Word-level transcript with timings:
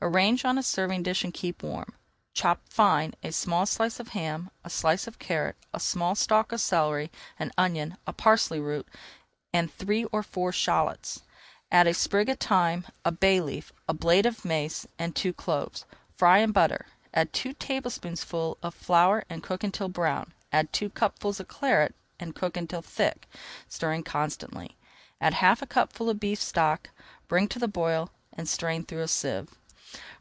Arrange 0.00 0.44
on 0.44 0.56
a 0.56 0.62
serving 0.62 1.02
dish 1.02 1.24
and 1.24 1.34
keep 1.34 1.60
warm. 1.60 1.92
Chop 2.32 2.60
fine 2.70 3.12
a 3.24 3.32
small 3.32 3.66
slice 3.66 3.98
of 3.98 4.10
ham, 4.10 4.48
a 4.62 4.70
slice 4.70 5.08
of 5.08 5.18
carrot, 5.18 5.56
a 5.74 5.80
small 5.80 6.14
stalk 6.14 6.52
of 6.52 6.60
celery, 6.60 7.10
an 7.36 7.50
onion, 7.58 7.96
a 8.06 8.12
parsley 8.12 8.60
root, 8.60 8.86
and 9.52 9.72
three 9.74 10.04
or 10.12 10.22
four 10.22 10.52
shallots. 10.52 11.22
Add 11.72 11.88
a 11.88 11.94
sprig 11.94 12.28
of 12.28 12.38
thyme, 12.38 12.86
a 13.04 13.10
bay 13.10 13.40
leaf, 13.40 13.72
a 13.88 13.92
blade 13.92 14.24
of 14.24 14.44
mace, 14.44 14.86
and 15.00 15.16
two 15.16 15.32
cloves. 15.32 15.84
Fry 16.16 16.38
in 16.38 16.52
butter, 16.52 16.86
add 17.12 17.32
two 17.32 17.52
tablespoonfuls 17.52 18.56
of 18.62 18.74
flour 18.76 19.24
and 19.28 19.42
cook 19.42 19.64
until 19.64 19.88
brown. 19.88 20.32
Add 20.52 20.72
two 20.72 20.90
cupfuls 20.90 21.40
of 21.40 21.48
Claret 21.48 21.92
and 22.20 22.36
cook 22.36 22.56
until 22.56 22.82
thick, 22.82 23.26
stirring 23.68 24.04
constantly. 24.04 24.76
Add 25.20 25.34
half 25.34 25.60
a 25.60 25.66
cupful 25.66 26.08
of 26.08 26.20
beef 26.20 26.40
stock, 26.40 26.90
bring 27.26 27.48
to 27.48 27.58
the 27.58 27.66
boil, 27.66 28.12
and 28.32 28.48
strain 28.48 28.84
through 28.84 29.02
a 29.02 29.08
sieve. 29.08 29.48